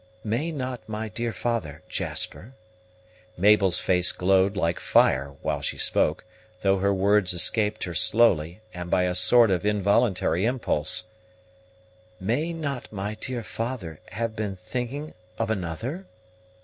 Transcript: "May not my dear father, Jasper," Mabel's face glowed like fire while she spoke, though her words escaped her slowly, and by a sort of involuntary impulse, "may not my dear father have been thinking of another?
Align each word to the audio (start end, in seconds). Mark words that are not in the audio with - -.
"May 0.23 0.51
not 0.51 0.81
my 0.89 1.09
dear 1.09 1.31
father, 1.31 1.83
Jasper," 1.87 2.55
Mabel's 3.37 3.79
face 3.79 4.11
glowed 4.11 4.57
like 4.57 4.79
fire 4.79 5.35
while 5.43 5.61
she 5.61 5.77
spoke, 5.77 6.25
though 6.63 6.79
her 6.79 6.91
words 6.91 7.33
escaped 7.33 7.83
her 7.83 7.93
slowly, 7.93 8.61
and 8.73 8.89
by 8.89 9.03
a 9.03 9.13
sort 9.13 9.51
of 9.51 9.63
involuntary 9.63 10.43
impulse, 10.43 11.03
"may 12.19 12.51
not 12.51 12.91
my 12.91 13.13
dear 13.13 13.43
father 13.43 13.99
have 14.13 14.35
been 14.35 14.55
thinking 14.55 15.13
of 15.37 15.51
another? 15.51 16.07